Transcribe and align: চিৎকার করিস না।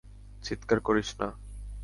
চিৎকার 0.43 0.79
করিস 0.79 1.09
না। 1.19 1.27